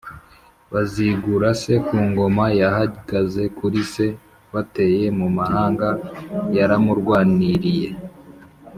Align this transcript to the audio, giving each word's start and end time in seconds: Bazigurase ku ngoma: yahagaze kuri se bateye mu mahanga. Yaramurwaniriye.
Bazigurase 0.73 1.73
ku 1.87 1.97
ngoma: 2.09 2.45
yahagaze 2.61 3.43
kuri 3.57 3.79
se 3.93 4.05
bateye 4.53 5.05
mu 5.19 5.27
mahanga. 5.37 5.87
Yaramurwaniriye. 6.57 7.89